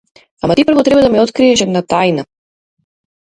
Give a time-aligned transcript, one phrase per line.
[0.45, 2.25] Ама ти прво треба да ми откриеш една тајна!